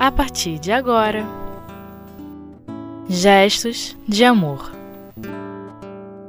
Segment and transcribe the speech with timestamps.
[0.00, 1.26] a partir de agora.
[3.06, 4.72] Gestos de amor.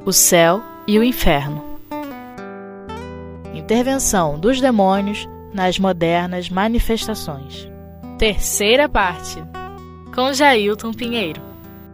[0.05, 1.63] O céu e o inferno.
[3.53, 7.65] Intervenção dos demônios nas modernas manifestações.
[8.17, 9.41] Terceira parte.
[10.13, 11.41] Com Jailton Pinheiro.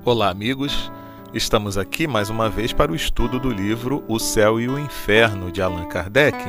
[0.04, 0.92] Olá, amigos.
[1.32, 5.52] Estamos aqui mais uma vez para o estudo do livro O Céu e o Inferno
[5.52, 6.40] de Allan Kardec.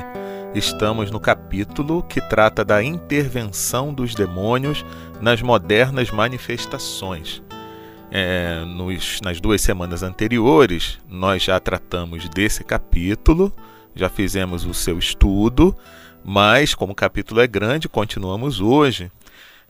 [0.55, 4.84] Estamos no capítulo que trata da intervenção dos demônios
[5.20, 7.43] nas modernas manifestações.
[8.11, 13.53] É, nos, nas duas semanas anteriores, nós já tratamos desse capítulo,
[13.95, 15.77] já fizemos o seu estudo,
[16.25, 19.12] mas como o capítulo é grande, continuamos hoje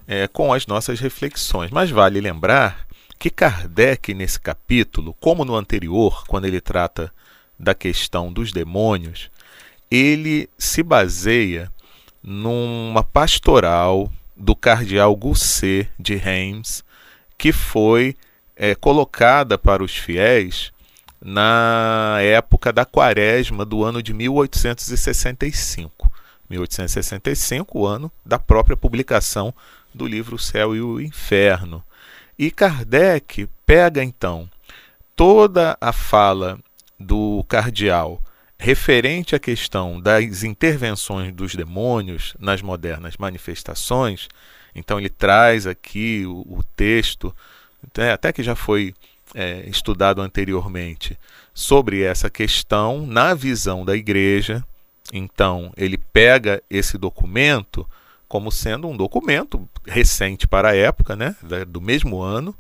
[0.07, 1.73] é, com as nossas reflexões.
[1.73, 2.87] Mas vale lembrar
[3.19, 7.13] que Kardec, nesse capítulo, como no anterior, quando ele trata
[7.59, 9.29] da questão dos demônios,
[9.91, 11.71] ele se baseia
[12.23, 16.85] numa pastoral do cardeal Gousset de Reims,
[17.37, 18.17] que foi
[18.57, 20.73] é, colocada para os fiéis
[21.21, 26.11] na época da quaresma do ano de 1865.
[26.49, 29.53] 1865, o ano da própria publicação
[29.93, 31.83] do livro O Céu e o Inferno.
[32.39, 34.49] E Kardec pega então
[35.17, 36.59] toda a fala
[36.99, 38.23] do cardeal
[38.59, 44.29] referente à questão das intervenções dos demônios nas modernas manifestações.
[44.75, 47.35] Então ele traz aqui o, o texto,
[47.97, 48.95] né, até que já foi
[49.35, 51.19] é, estudado anteriormente,
[51.55, 54.65] sobre essa questão na visão da igreja.
[55.13, 57.89] Então ele pega esse documento
[58.29, 61.35] como sendo um documento recente para a época, né,
[61.67, 62.55] do mesmo ano,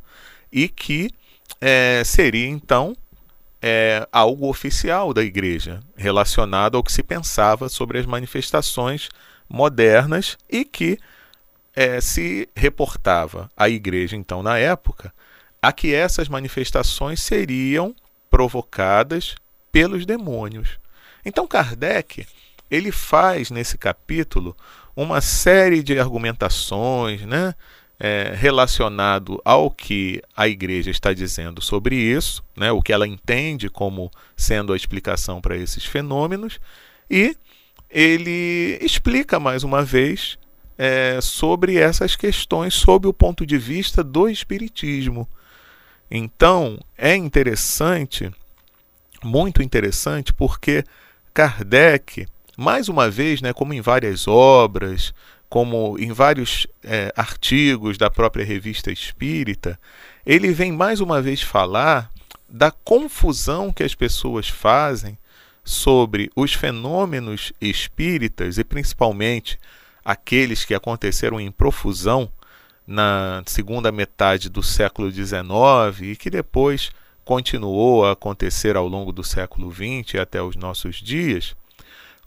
[0.50, 1.10] e que
[1.60, 2.96] é, seria então
[3.60, 9.08] é, algo oficial da igreja, relacionado ao que se pensava sobre as manifestações
[9.48, 10.98] modernas e que
[11.74, 15.12] é, se reportava à igreja, então, na época,
[15.60, 17.94] a que essas manifestações seriam
[18.30, 19.34] provocadas
[19.72, 20.78] pelos demônios.
[21.24, 22.26] Então, Kardec
[22.70, 24.56] ele faz nesse capítulo
[24.94, 27.54] uma série de argumentações né,
[27.98, 33.68] é, relacionado ao que a igreja está dizendo sobre isso, né, o que ela entende
[33.68, 36.60] como sendo a explicação para esses fenômenos,
[37.10, 37.36] e
[37.90, 40.38] ele explica mais uma vez
[40.76, 45.28] é, sobre essas questões sob o ponto de vista do Espiritismo.
[46.10, 48.30] Então é interessante,
[49.22, 50.84] muito interessante, porque
[51.34, 52.26] Kardec
[52.58, 55.14] mais uma vez, né, como em várias obras,
[55.48, 59.78] como em vários é, artigos da própria revista espírita,
[60.26, 62.10] ele vem mais uma vez falar
[62.48, 65.18] da confusão que as pessoas fazem
[65.64, 69.58] sobre os fenômenos espíritas e principalmente
[70.04, 72.30] aqueles que aconteceram em profusão
[72.86, 76.90] na segunda metade do século XIX e que depois
[77.22, 81.54] continuou a acontecer ao longo do século XX até os nossos dias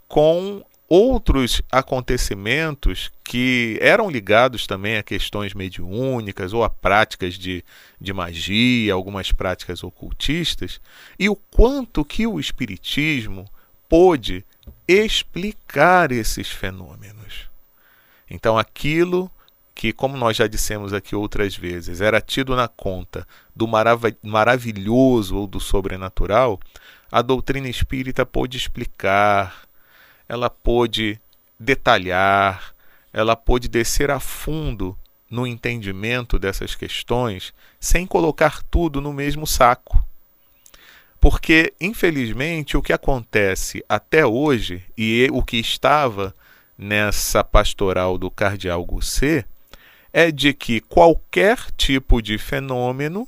[0.08, 7.64] com outros acontecimentos que eram ligados também a questões mediúnicas ou a práticas de,
[7.98, 10.82] de magia, algumas práticas ocultistas,
[11.18, 13.50] e o quanto que o Espiritismo
[13.88, 14.44] pôde
[14.86, 17.50] explicar esses fenômenos.
[18.30, 19.32] Então, aquilo
[19.74, 23.26] que, como nós já dissemos aqui outras vezes, era tido na conta
[23.56, 26.60] do marav maravilhoso ou do sobrenatural,
[27.10, 29.71] a doutrina espírita pôde explicar,
[30.32, 31.20] ela pôde
[31.60, 32.74] detalhar,
[33.12, 34.98] ela pôde descer a fundo
[35.30, 40.02] no entendimento dessas questões sem colocar tudo no mesmo saco.
[41.20, 46.34] Porque, infelizmente, o que acontece até hoje, e o que estava
[46.78, 49.46] nessa pastoral do cardeal Gousset,
[50.14, 53.28] é de que qualquer tipo de fenômeno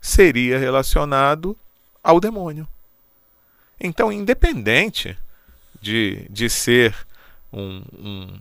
[0.00, 1.58] seria relacionado
[2.00, 2.68] ao demônio.
[3.80, 5.18] Então, independente
[5.80, 6.94] de, de ser
[7.52, 8.38] um, um,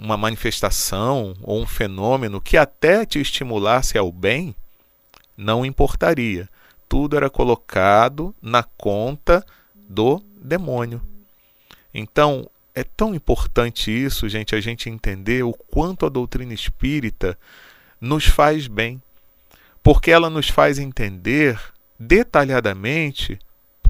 [0.00, 4.54] uma manifestação ou um fenômeno que até te estimulasse ao bem,
[5.36, 6.48] não importaria.
[6.88, 9.44] Tudo era colocado na conta
[9.74, 11.02] do demônio.
[11.92, 17.38] Então, é tão importante isso, gente, a gente entender o quanto a doutrina espírita
[18.00, 19.00] nos faz bem,
[19.82, 21.58] porque ela nos faz entender
[21.98, 23.38] detalhadamente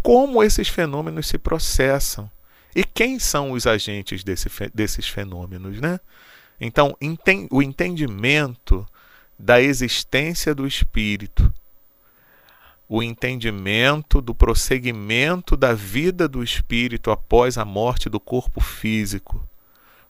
[0.02, 2.31] como esses fenômenos se processam.
[2.75, 5.81] E quem são os agentes desse, desses fenômenos?
[5.81, 6.00] Né?
[6.61, 6.97] Então,
[7.50, 8.87] o entendimento
[9.38, 11.53] da existência do espírito,
[12.88, 19.47] o entendimento do prosseguimento da vida do espírito após a morte do corpo físico,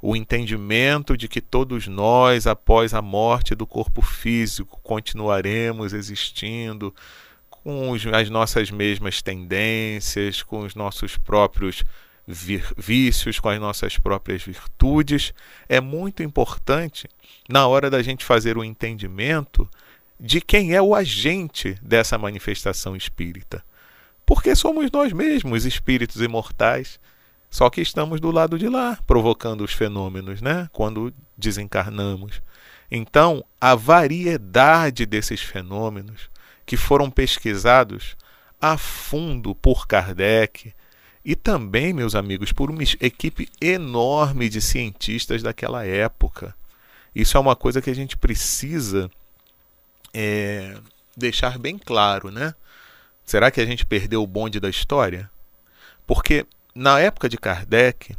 [0.01, 6.95] o entendimento de que todos nós, após a morte do corpo físico, continuaremos existindo
[7.49, 11.85] com as nossas mesmas tendências, com os nossos próprios
[12.27, 15.33] vícios, com as nossas próprias virtudes.
[15.69, 17.09] É muito importante,
[17.49, 19.69] na hora da gente fazer o entendimento,
[20.19, 23.65] de quem é o agente dessa manifestação espírita.
[24.25, 26.99] Porque somos nós mesmos espíritos imortais
[27.55, 30.69] só que estamos do lado de lá, provocando os fenômenos, né?
[30.73, 32.43] Quando desencarnamos.
[32.91, 36.29] Então, a variedade desses fenômenos
[36.67, 38.17] que foram pesquisados
[38.61, 40.75] a fundo por Kardec
[41.25, 46.55] e também, meus amigos, por uma equipe enorme de cientistas daquela época.
[47.15, 49.11] Isso é uma coisa que a gente precisa
[50.13, 50.77] é,
[51.17, 52.55] deixar bem claro, né?
[53.25, 55.31] Será que a gente perdeu o bonde da história?
[56.07, 56.45] Porque
[56.75, 58.15] na época de Kardec,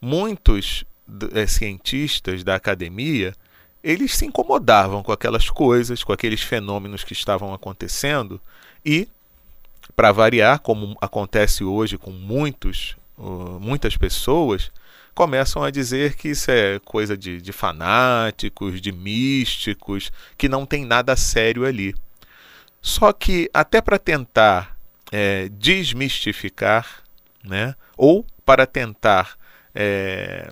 [0.00, 0.84] muitos
[1.34, 3.34] é, cientistas da academia
[3.82, 8.40] eles se incomodavam com aquelas coisas, com aqueles fenômenos que estavam acontecendo
[8.84, 9.08] e,
[9.94, 12.96] para variar, como acontece hoje com muitos,
[13.60, 14.70] muitas pessoas,
[15.14, 20.84] começam a dizer que isso é coisa de, de fanáticos, de místicos, que não tem
[20.84, 21.94] nada sério ali.
[22.80, 24.76] Só que, até para tentar
[25.10, 27.02] é, desmistificar
[27.42, 27.74] né?
[27.96, 29.36] ou para tentar
[29.74, 30.50] é,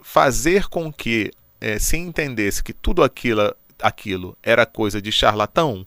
[0.00, 1.30] fazer com que
[1.60, 5.86] é, se entendesse que tudo aquilo, aquilo era coisa de charlatão,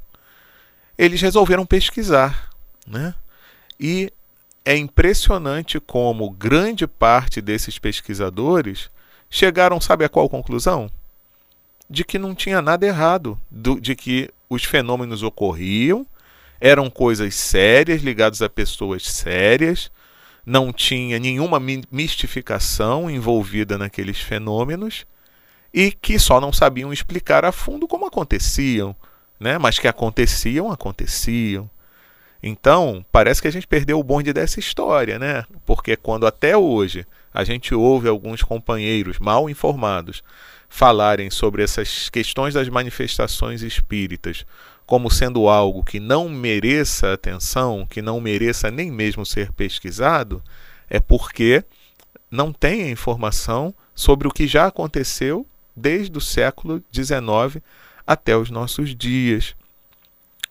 [0.97, 2.48] eles resolveram pesquisar.
[2.89, 3.13] Né?
[3.79, 4.11] E
[4.65, 8.89] é impressionante como grande parte desses pesquisadores
[9.29, 10.89] chegaram, sabe a qual conclusão?
[11.89, 16.05] De que não tinha nada errado, do, de que os fenômenos ocorriam,
[16.59, 19.91] eram coisas sérias, ligadas a pessoas sérias,
[20.45, 21.59] não tinha nenhuma
[21.91, 25.05] mistificação envolvida naqueles fenômenos
[25.73, 28.95] e que só não sabiam explicar a fundo como aconteciam,
[29.39, 29.57] né?
[29.57, 31.69] mas que aconteciam, aconteciam.
[32.41, 35.43] Então, parece que a gente perdeu o bonde dessa história, né?
[35.65, 40.23] Porque quando até hoje a gente ouve alguns companheiros mal informados
[40.69, 44.45] falarem sobre essas questões das manifestações espíritas
[44.89, 50.41] como sendo algo que não mereça atenção, que não mereça nem mesmo ser pesquisado,
[50.89, 51.63] é porque
[52.31, 55.45] não tem a informação sobre o que já aconteceu
[55.75, 57.63] desde o século XIX
[58.05, 59.55] até os nossos dias.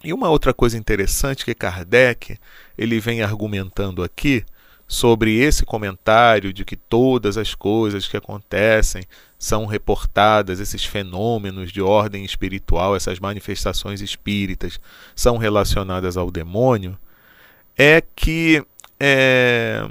[0.03, 2.39] E uma outra coisa interessante que Kardec
[2.77, 4.45] ele vem argumentando aqui
[4.87, 9.05] sobre esse comentário de que todas as coisas que acontecem
[9.39, 14.81] são reportadas, esses fenômenos de ordem espiritual, essas manifestações espíritas
[15.15, 16.99] são relacionadas ao demônio,
[17.77, 18.65] é que
[18.99, 19.87] é,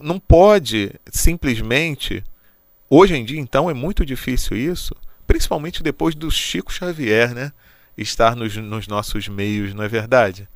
[0.00, 2.24] não pode simplesmente.
[2.88, 4.94] Hoje em dia, então, é muito difícil isso,
[5.26, 7.52] principalmente depois do Chico Xavier né,
[7.96, 10.48] estar nos, nos nossos meios, não é verdade?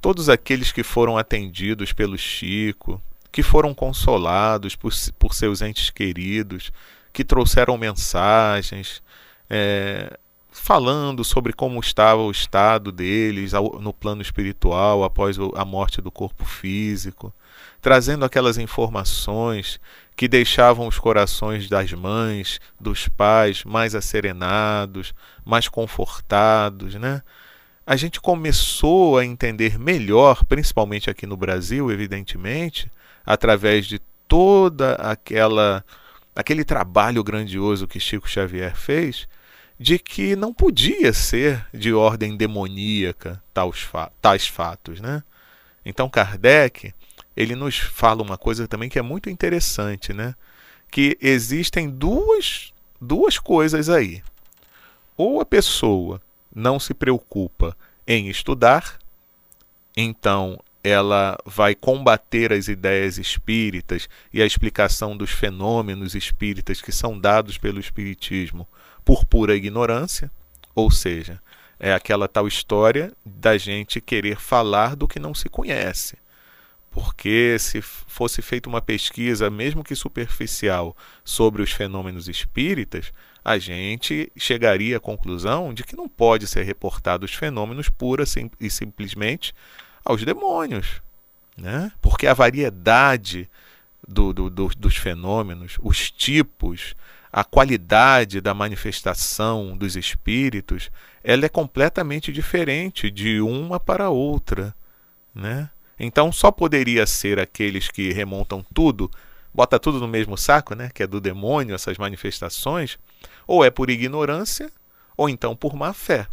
[0.00, 3.00] Todos aqueles que foram atendidos pelo Chico,
[3.32, 6.70] que foram consolados por, por seus entes queridos,
[7.12, 9.02] que trouxeram mensagens
[9.48, 10.18] é,
[10.60, 16.44] falando sobre como estava o estado deles no plano espiritual após a morte do corpo
[16.44, 17.32] físico,
[17.80, 19.78] trazendo aquelas informações
[20.16, 25.14] que deixavam os corações das mães, dos pais mais acerenados,
[25.44, 27.22] mais confortados, né?
[27.86, 32.90] A gente começou a entender melhor, principalmente aqui no Brasil, evidentemente,
[33.24, 35.84] através de toda aquela
[36.34, 39.26] aquele trabalho grandioso que Chico Xavier fez,
[39.78, 45.22] de que não podia ser de ordem demoníaca tais, fa tais fatos, né?
[45.84, 46.94] Então Kardec,
[47.36, 50.34] ele nos fala uma coisa também que é muito interessante, né?
[50.90, 54.22] Que existem duas, duas coisas aí.
[55.16, 56.20] Ou a pessoa
[56.54, 58.98] não se preocupa em estudar,
[59.96, 67.18] então ela vai combater as ideias espíritas e a explicação dos fenômenos espíritas que são
[67.18, 68.66] dados pelo espiritismo
[69.06, 70.28] por pura ignorância,
[70.74, 71.40] ou seja,
[71.78, 76.18] é aquela tal história da gente querer falar do que não se conhece.
[76.90, 83.12] Porque se fosse feita uma pesquisa, mesmo que superficial, sobre os fenômenos espíritas,
[83.44, 88.24] a gente chegaria à conclusão de que não pode ser reportado os fenômenos pura
[88.58, 89.54] e simplesmente
[90.04, 91.00] aos demônios.
[91.56, 91.92] Né?
[92.02, 93.48] Porque a variedade
[94.06, 96.96] do, do, do, dos fenômenos, os tipos,
[97.36, 100.90] a qualidade da manifestação dos espíritos,
[101.22, 104.74] ela é completamente diferente de uma para outra.
[105.34, 105.68] Né?
[106.00, 109.10] Então só poderia ser aqueles que remontam tudo
[109.56, 110.90] bota tudo no mesmo saco, né?
[110.92, 112.98] Que é do demônio, essas manifestações,
[113.46, 114.70] ou é por ignorância,
[115.16, 116.26] ou então por má fé.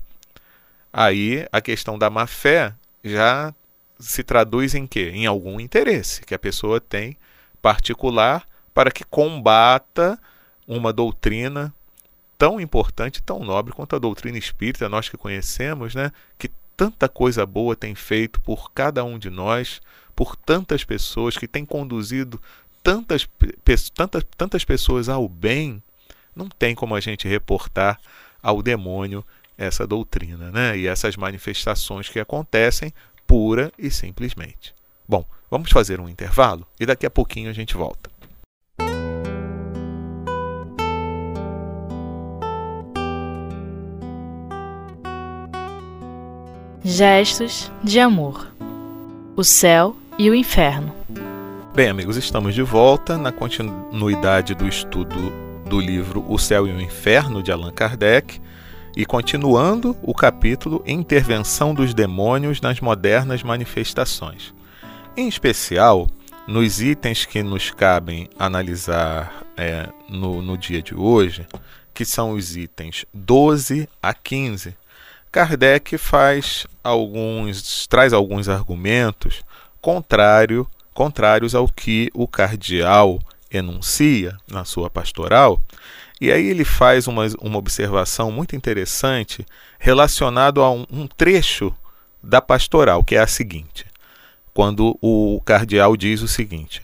[0.91, 3.55] Aí a questão da má fé já
[3.97, 5.09] se traduz em quê?
[5.13, 7.17] Em algum interesse que a pessoa tem
[7.61, 10.19] particular para que combata
[10.67, 11.73] uma doutrina
[12.37, 16.11] tão importante, tão nobre quanto a doutrina espírita, nós que conhecemos, né?
[16.37, 19.81] Que tanta coisa boa tem feito por cada um de nós,
[20.15, 22.41] por tantas pessoas, que tem conduzido
[22.83, 23.27] tantas,
[23.95, 25.81] tantas, tantas pessoas ao bem,
[26.35, 27.99] não tem como a gente reportar
[28.41, 29.25] ao demônio
[29.57, 30.77] essa doutrina né?
[30.77, 32.93] e essas manifestações que acontecem
[33.25, 34.73] pura e simplesmente.
[35.07, 38.09] Bom, vamos fazer um intervalo e daqui a pouquinho a gente volta.
[46.95, 48.53] Gestos de amor.
[49.35, 50.93] O céu e o inferno.
[51.73, 55.33] Bem, amigos, estamos de volta na continuidade do estudo
[55.65, 58.39] do livro O Céu e o Inferno de Allan Kardec
[58.95, 64.53] e continuando o capítulo Intervenção dos Demônios nas Modernas Manifestações.
[65.17, 66.07] Em especial,
[66.47, 71.47] nos itens que nos cabem analisar é, no, no dia de hoje,
[71.91, 74.75] que são os itens 12 a 15,
[75.33, 79.43] Kardec faz alguns, traz alguns argumentos
[79.81, 85.59] contrário, contrários ao que o cardeal enuncia na sua pastoral.
[86.21, 89.43] E aí ele faz uma, uma observação muito interessante
[89.79, 91.75] relacionado a um, um trecho
[92.21, 93.87] da pastoral, que é a seguinte:
[94.53, 96.83] quando o cardeal diz o seguinte: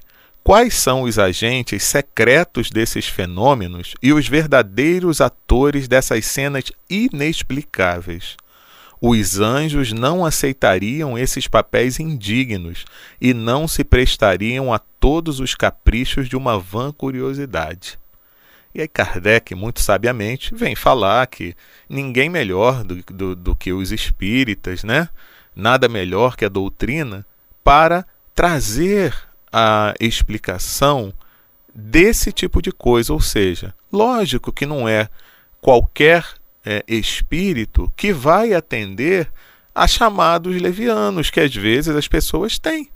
[0.49, 8.35] Quais são os agentes secretos desses fenômenos e os verdadeiros atores dessas cenas inexplicáveis?
[8.99, 12.83] Os anjos não aceitariam esses papéis indignos
[13.21, 17.99] e não se prestariam a todos os caprichos de uma vã curiosidade.
[18.73, 21.53] E aí Kardec, muito sabiamente, vem falar que
[21.87, 25.09] ninguém melhor do, do, do que os espíritas, né?
[25.55, 27.23] nada melhor que a doutrina,
[27.63, 28.03] para
[28.33, 31.13] trazer a explicação
[31.73, 33.13] desse tipo de coisa.
[33.13, 35.09] Ou seja, lógico que não é
[35.61, 36.25] qualquer
[36.65, 39.29] é, espírito que vai atender
[39.73, 42.89] a chamados levianos que às vezes as pessoas têm.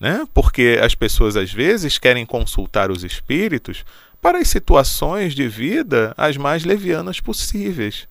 [0.00, 0.26] Né?
[0.34, 3.84] Porque as pessoas às vezes querem consultar os espíritos
[4.20, 8.08] para as situações de vida as mais levianas possíveis.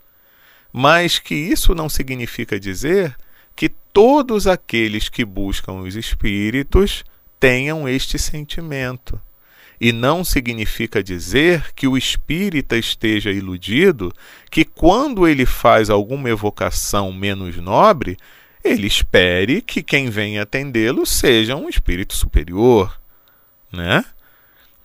[0.71, 3.15] Mas que isso não significa dizer
[3.55, 7.03] que todos aqueles que buscam os espíritos
[7.43, 9.19] tenham este sentimento.
[9.81, 14.13] E não significa dizer que o espírita esteja iludido
[14.49, 18.15] que, quando ele faz alguma evocação menos nobre,
[18.63, 22.97] ele espere que quem vem atendê-lo seja um espírito superior.
[23.69, 24.05] Né?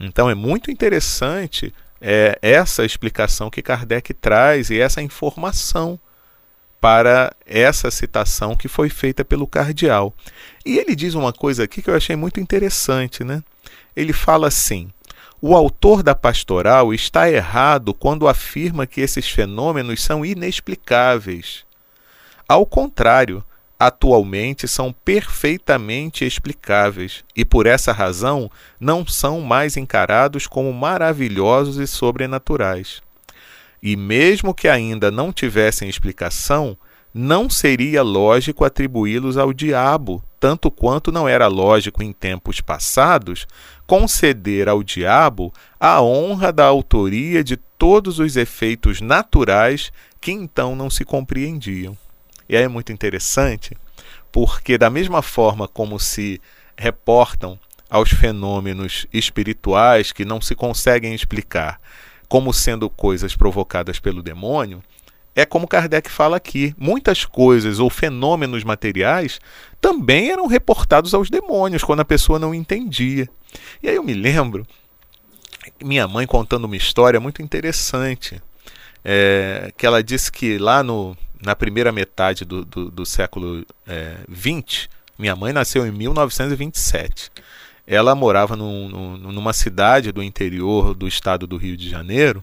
[0.01, 5.97] Então é muito interessante é, essa explicação que Kardec traz e essa informação
[6.81, 10.15] para essa citação que foi feita pelo cardeal.
[10.65, 13.43] E ele diz uma coisa aqui que eu achei muito interessante, né?
[13.97, 14.91] Ele fala assim:
[15.41, 21.65] o autor da pastoral está errado quando afirma que esses fenômenos são inexplicáveis.
[22.49, 23.45] Ao contrário,
[23.79, 31.87] atualmente são perfeitamente explicáveis e, por essa razão, não são mais encarados como maravilhosos e
[31.87, 33.01] sobrenaturais.
[33.83, 36.77] E mesmo que ainda não tivessem explicação,
[37.13, 43.47] não seria lógico atribuí-los ao diabo, tanto quanto não era lógico em tempos passados
[43.87, 50.91] conceder ao diabo a honra da autoria de todos os efeitos naturais que então não
[50.91, 51.97] se compreendiam.
[52.49, 53.77] E aí é muito interessante,
[54.31, 56.41] porque da mesma forma como se
[56.77, 57.59] reportam
[57.91, 61.81] aos fenômenos espirituais que não se conseguem explicar
[62.29, 64.83] como sendo coisas provocadas pelo demônio,
[65.35, 69.41] é como Kardec fala aqui: muitas coisas ou fenômenos materiais
[69.81, 73.29] também eram reportados aos demônios quando a pessoa não entendia.
[73.83, 74.67] E aí eu me lembro
[75.83, 78.43] minha mãe contando uma história muito interessante,
[79.05, 83.65] é, que ela disse que lá no, na primeira metade do, do, do século
[84.33, 87.31] XX, é, minha mãe nasceu em 1927
[87.89, 92.43] ela morava num, num, numa cidade do interior do estado do Rio de Janeiro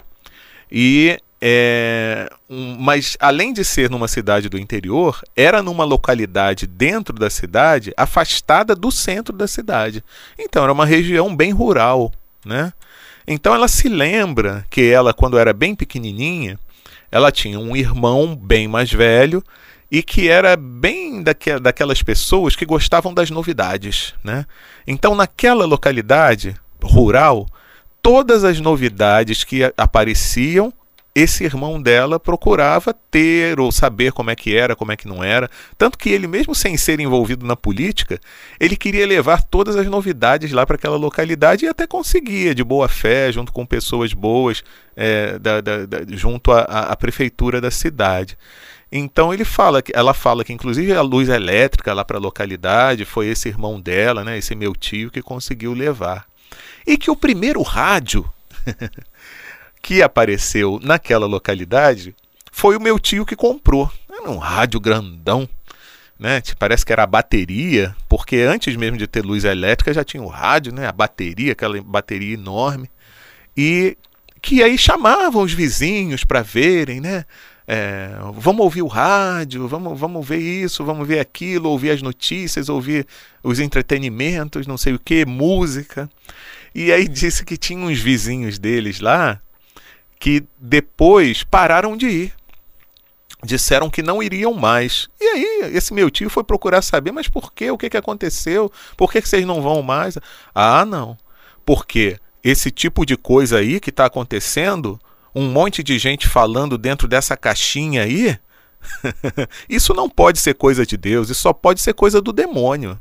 [0.72, 7.14] e é, um, mas além de ser numa cidade do interior, era numa localidade dentro
[7.20, 10.04] da cidade, afastada do centro da cidade.
[10.40, 12.12] Então era uma região bem rural,
[12.44, 12.74] né?
[13.28, 16.58] Então ela se lembra que ela, quando era bem pequenininha,
[17.12, 19.44] ela tinha um irmão bem mais velho
[19.92, 24.46] e que era bem daquelas pessoas que gostavam das novidades, né?
[24.86, 27.48] Então naquela localidade rural,
[28.02, 30.74] todas as novidades que apareciam
[31.16, 35.24] esse irmão dela procurava ter ou saber como é que era, como é que não
[35.24, 35.50] era.
[35.78, 38.20] Tanto que ele, mesmo sem ser envolvido na política,
[38.60, 42.90] ele queria levar todas as novidades lá para aquela localidade e até conseguia, de boa
[42.90, 44.62] fé, junto com pessoas boas,
[44.94, 48.38] é, da, da, da, junto à prefeitura da cidade.
[48.98, 53.28] Então ele fala, ela fala que inclusive a luz elétrica lá para a localidade foi
[53.28, 56.26] esse irmão dela, né, esse meu tio que conseguiu levar.
[56.88, 58.26] E que o primeiro rádio
[59.84, 62.16] que apareceu naquela localidade
[62.54, 63.92] foi o meu tio que comprou.
[64.10, 65.48] Era um rádio grandão,
[66.18, 66.42] né?
[66.58, 70.28] Parece que era a bateria, porque antes mesmo de ter luz elétrica já tinha o
[70.28, 70.88] rádio, né?
[70.88, 72.90] A bateria, aquela bateria enorme.
[73.58, 73.98] E
[74.42, 77.26] que aí chamavam os vizinhos para verem, né?
[77.68, 82.70] É, vamos ouvir o rádio, vamos, vamos ver isso, vamos ver aquilo, ouvir as notícias,
[82.70, 83.08] ouvir
[83.44, 86.10] os entretenimentos, não sei o que, música.
[86.74, 89.42] E aí disse que tinha uns vizinhos deles lá
[90.20, 92.34] que depois pararam de ir.
[93.44, 95.08] Disseram que não iriam mais.
[95.20, 97.70] E aí, esse meu tio foi procurar saber, mas por quê?
[97.70, 98.72] O que, que aconteceu?
[98.98, 100.18] Por que, que vocês não vão mais?
[100.54, 101.18] Ah, não.
[101.64, 105.00] Porque esse tipo de coisa aí que está acontecendo,
[105.36, 108.38] um monte de gente falando dentro dessa caixinha aí,
[109.70, 113.00] isso não pode ser coisa de Deus, isso só pode ser coisa do demônio.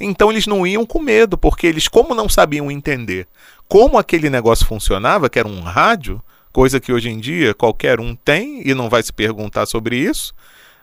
[0.00, 3.26] Então eles não iam com medo, porque eles, como não sabiam entender
[3.68, 8.14] como aquele negócio funcionava, que era um rádio, coisa que hoje em dia qualquer um
[8.14, 10.34] tem e não vai se perguntar sobre isso.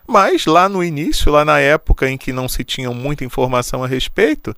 [0.06, 3.86] Mas lá no início, lá na época em que não se tinha muita informação a
[3.86, 4.54] respeito,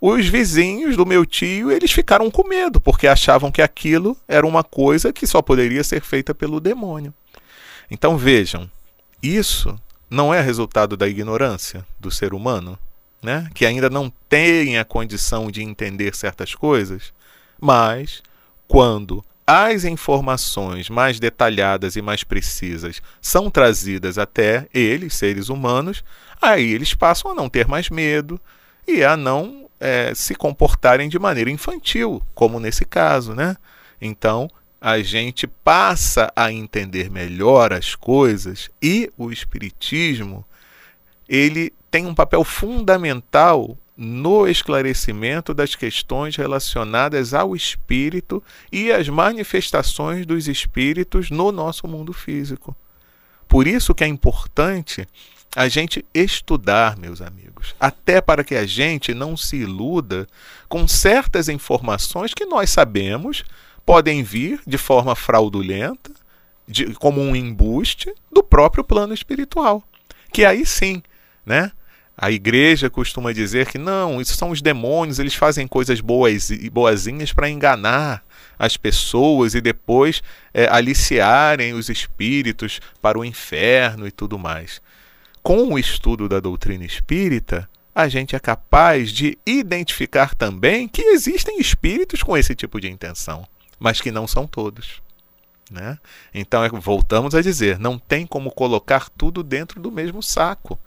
[0.00, 4.64] os vizinhos do meu tio, eles ficaram com medo, porque achavam que aquilo era uma
[4.64, 7.12] coisa que só poderia ser feita pelo demônio.
[7.90, 8.70] Então vejam,
[9.22, 9.78] isso
[10.08, 12.78] não é resultado da ignorância do ser humano,
[13.22, 13.50] né?
[13.54, 17.12] que ainda não tem a condição de entender certas coisas,
[17.60, 18.22] mas
[18.66, 26.02] quando as informações mais detalhadas e mais precisas são trazidas até eles, seres humanos,
[26.40, 28.40] aí eles passam a não ter mais medo
[28.86, 33.56] e a não é, se comportarem de maneira infantil, como nesse caso, né?
[34.00, 34.48] Então
[34.80, 40.44] a gente passa a entender melhor as coisas e o espiritismo
[41.28, 50.24] ele tem um papel fundamental no esclarecimento das questões relacionadas ao espírito e às manifestações
[50.24, 52.74] dos espíritos no nosso mundo físico.
[53.50, 55.08] Por isso que é importante
[55.56, 60.28] a gente estudar, meus amigos, até para que a gente não se iluda
[60.68, 63.42] com certas informações que nós sabemos
[63.84, 66.12] podem vir de forma fraudulenta,
[66.68, 69.82] de, como um embuste do próprio plano espiritual.
[70.32, 71.02] Que aí sim,
[71.44, 71.72] né?
[72.16, 76.70] A igreja costuma dizer que não, isso são os demônios, eles fazem coisas boas e
[76.70, 78.22] boazinhas para enganar
[78.60, 84.82] as pessoas e depois é, aliciarem os espíritos para o inferno e tudo mais.
[85.42, 91.58] Com o estudo da doutrina espírita, a gente é capaz de identificar também que existem
[91.58, 95.00] espíritos com esse tipo de intenção, mas que não são todos.
[95.70, 95.98] Né?
[96.34, 100.78] Então, é, voltamos a dizer: não tem como colocar tudo dentro do mesmo saco.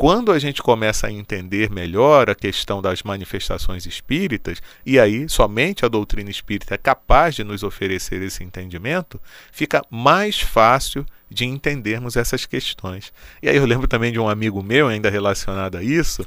[0.00, 5.84] Quando a gente começa a entender melhor a questão das manifestações espíritas, e aí somente
[5.84, 9.20] a doutrina espírita é capaz de nos oferecer esse entendimento,
[9.52, 13.12] fica mais fácil de entendermos essas questões.
[13.42, 16.24] E aí eu lembro também de um amigo meu, ainda relacionado a isso,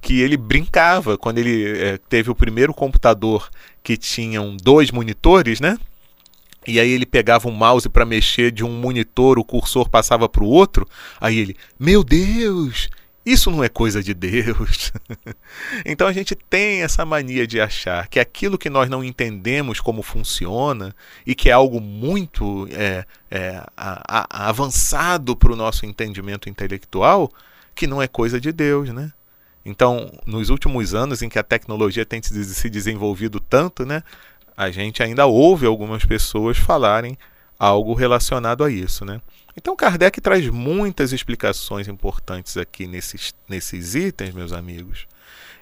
[0.00, 3.50] que ele brincava quando ele é, teve o primeiro computador
[3.82, 5.76] que tinham dois monitores, né?
[6.64, 10.44] E aí ele pegava um mouse para mexer de um monitor, o cursor passava para
[10.44, 10.88] o outro.
[11.20, 12.88] Aí ele, meu Deus,
[13.26, 14.92] isso não é coisa de Deus.
[15.84, 20.00] então a gente tem essa mania de achar que aquilo que nós não entendemos como
[20.00, 20.94] funciona
[21.26, 27.28] e que é algo muito é, é, a, a, avançado para o nosso entendimento intelectual,
[27.74, 29.12] que não é coisa de Deus, né?
[29.64, 34.04] Então, nos últimos anos em que a tecnologia tem se desenvolvido tanto, né,
[34.56, 37.18] a gente ainda ouve algumas pessoas falarem
[37.58, 39.20] algo relacionado a isso, né?
[39.56, 45.06] Então Kardec traz muitas explicações importantes aqui nesses, nesses itens, meus amigos.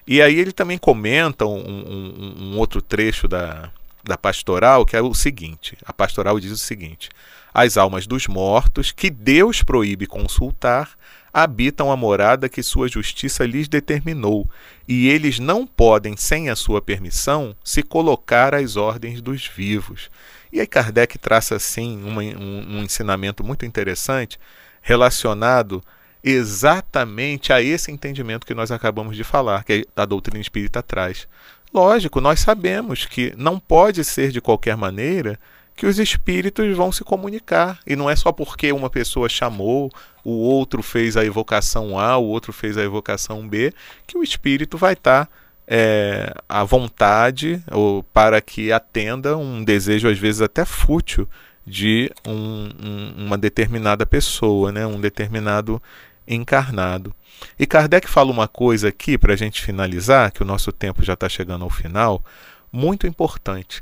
[0.05, 3.71] E aí ele também comenta um, um, um outro trecho da,
[4.03, 7.09] da pastoral, que é o seguinte: a pastoral diz o seguinte:
[7.53, 10.91] as almas dos mortos, que Deus proíbe consultar,
[11.33, 14.49] habitam a morada que sua justiça lhes determinou,
[14.87, 20.09] e eles não podem, sem a sua permissão, se colocar às ordens dos vivos.
[20.55, 24.39] E aí Kardec traça assim um, um ensinamento muito interessante
[24.81, 25.83] relacionado
[26.23, 31.27] exatamente a esse entendimento que nós acabamos de falar, que a doutrina espírita traz.
[31.73, 35.37] lógico, nós sabemos que não pode ser de qualquer maneira
[35.75, 37.79] que os espíritos vão se comunicar.
[37.85, 39.91] E não é só porque uma pessoa chamou,
[40.23, 43.73] o outro fez a evocação A, o outro fez a evocação B,
[44.07, 45.29] que o espírito vai estar.
[45.67, 51.27] É, à vontade ou para que atenda um desejo às vezes até fútil
[51.65, 55.81] de um, um, uma determinada pessoa, né, um determinado
[56.27, 57.15] encarnado.
[57.57, 61.13] E Kardec fala uma coisa aqui para a gente finalizar, que o nosso tempo já
[61.13, 62.23] está chegando ao final,
[62.71, 63.81] muito importante.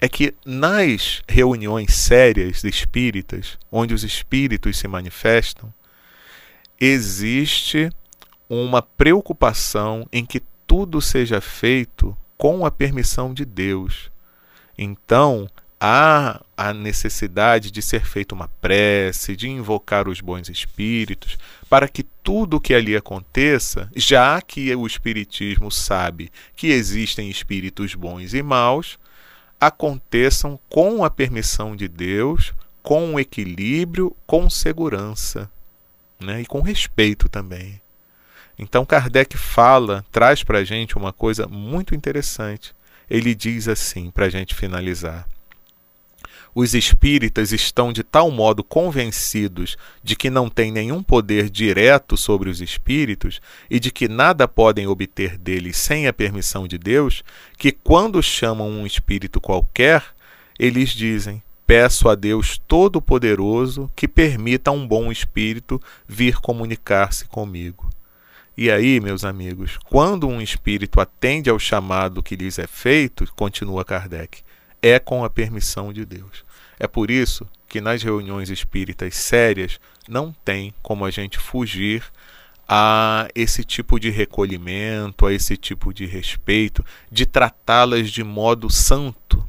[0.00, 5.72] É que nas reuniões sérias espíritas, onde os espíritos se manifestam,
[6.80, 7.90] existe
[8.48, 14.08] uma preocupação em que tudo seja feito com a permissão de Deus.
[14.78, 15.48] Então,
[15.80, 21.36] há a necessidade de ser feita uma prece, de invocar os bons espíritos,
[21.68, 27.96] para que tudo o que ali aconteça, já que o Espiritismo sabe que existem espíritos
[27.96, 28.96] bons e maus,
[29.58, 35.50] aconteçam com a permissão de Deus, com equilíbrio, com segurança
[36.20, 36.42] né?
[36.42, 37.82] e com respeito também.
[38.62, 42.74] Então Kardec fala, traz para a gente uma coisa muito interessante.
[43.08, 45.26] Ele diz assim, para a gente finalizar.
[46.54, 52.50] Os espíritas estão de tal modo convencidos de que não têm nenhum poder direto sobre
[52.50, 57.24] os espíritos e de que nada podem obter deles sem a permissão de Deus,
[57.56, 60.04] que quando chamam um espírito qualquer,
[60.58, 67.88] eles dizem: Peço a Deus Todo-Poderoso que permita a um bom espírito vir comunicar-se comigo.
[68.56, 73.84] E aí, meus amigos, quando um espírito atende ao chamado que lhes é feito, continua
[73.84, 74.42] Kardec,
[74.82, 76.44] é com a permissão de Deus.
[76.78, 82.02] É por isso que nas reuniões espíritas sérias não tem como a gente fugir
[82.68, 89.44] a esse tipo de recolhimento, a esse tipo de respeito, de tratá-las de modo santo?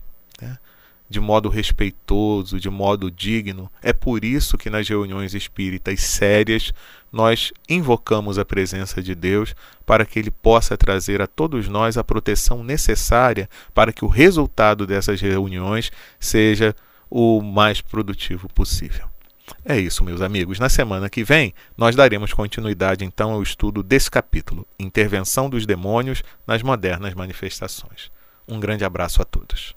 [1.11, 3.69] De modo respeitoso, de modo digno.
[3.83, 6.73] É por isso que nas reuniões espíritas sérias
[7.11, 9.53] nós invocamos a presença de Deus
[9.85, 14.87] para que Ele possa trazer a todos nós a proteção necessária para que o resultado
[14.87, 16.73] dessas reuniões seja
[17.09, 19.09] o mais produtivo possível.
[19.65, 20.59] É isso, meus amigos.
[20.59, 26.23] Na semana que vem, nós daremos continuidade então ao estudo desse capítulo, Intervenção dos Demônios
[26.47, 28.09] nas Modernas Manifestações.
[28.47, 29.75] Um grande abraço a todos.